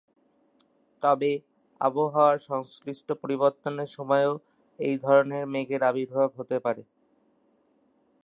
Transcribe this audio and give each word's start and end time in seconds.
তবে, 1.03 1.31
আবহাওয়ার 1.81 2.37
সংশ্লিষ্ট 2.49 3.07
পরিবর্তনের 3.21 3.89
সময়ও 3.89 4.33
এই 4.79 4.95
ধরনের 4.97 5.43
মেঘের 5.47 5.81
আবির্ভাব 5.83 6.29
হতে 6.37 6.57
পারে। 6.59 6.83